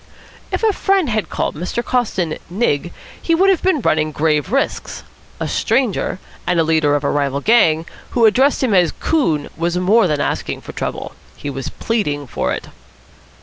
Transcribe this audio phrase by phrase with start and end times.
[0.51, 1.85] If a friend had called Mr.
[1.85, 5.03] Coston "Nig" he would have been running grave risks.
[5.39, 7.85] A stranger, and a leader of a rival gang,
[8.17, 11.11] who addressed him as "coon" was more than asking for trouble.
[11.35, 12.69] He was pleading for it.